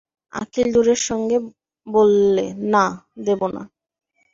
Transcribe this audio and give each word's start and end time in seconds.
অখিল 0.33 0.67
জোরের 0.73 1.01
সঙ্গে 1.09 1.37
বললে, 1.87 2.45
না, 2.73 2.85
দেব 3.25 3.41
না। 3.55 3.63